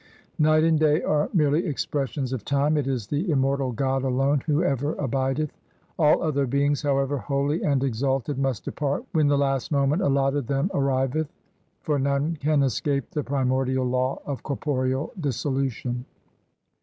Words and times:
Night 0.39 0.63
and 0.63 0.79
day 0.79 1.03
are 1.03 1.29
merely 1.31 1.63
expressions 1.67 2.33
of 2.33 2.43
time. 2.43 2.75
It 2.75 2.87
is 2.87 3.05
the 3.05 3.29
immortal 3.29 3.71
God 3.71 4.01
alone 4.01 4.39
who 4.47 4.63
ever 4.63 4.95
abideth. 4.95 5.51
All 5.99 6.23
other 6.23 6.47
beings, 6.47 6.81
however 6.81 7.19
holy 7.19 7.61
and 7.61 7.83
exalted, 7.83 8.39
must 8.39 8.65
depart 8.65 9.05
when 9.11 9.27
the 9.27 9.37
last 9.37 9.71
moment 9.71 10.01
allotted 10.01 10.47
them 10.47 10.71
arriveth, 10.73 11.27
for 11.83 11.99
none 11.99 12.35
can 12.37 12.63
escape 12.63 13.11
the 13.11 13.23
primordial 13.23 13.85
law 13.85 14.19
of 14.25 14.41
corporeal 14.41 15.13
dissolution. 15.19 16.05